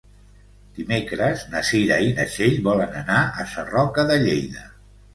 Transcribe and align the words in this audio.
Dimecres 0.77 1.43
na 1.51 1.61
Cira 1.69 2.01
i 2.07 2.17
na 2.21 2.27
Txell 2.33 2.59
volen 2.71 2.99
anar 3.05 3.23
a 3.45 3.49
Sarroca 3.55 4.11
de 4.13 4.23
Lleida. 4.29 4.69